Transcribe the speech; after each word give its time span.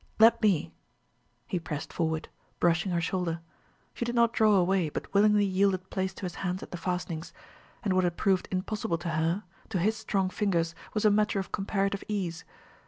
"Let 0.17 0.41
me..." 0.41 0.73
He 1.47 1.59
pressed 1.59 1.93
forward, 1.93 2.27
brushing 2.59 2.91
her 2.91 2.99
shoulder. 2.99 3.39
She 3.93 4.03
did 4.03 4.15
not 4.15 4.33
draw 4.33 4.55
away, 4.55 4.89
but 4.89 5.13
willingly 5.13 5.45
yielded 5.45 5.91
place 5.91 6.11
to 6.15 6.23
his 6.25 6.33
hands 6.41 6.63
at 6.63 6.71
the 6.71 6.77
fastenings; 6.77 7.31
and 7.83 7.93
what 7.93 8.03
had 8.03 8.17
proved 8.17 8.47
impossible 8.49 8.97
to 8.97 9.09
her, 9.09 9.43
to 9.69 9.77
his 9.77 9.95
strong 9.95 10.31
fingers 10.31 10.73
was 10.95 11.05
a 11.05 11.11
matter 11.11 11.37
of 11.37 11.51
comparative 11.51 12.03
ease. 12.07 12.43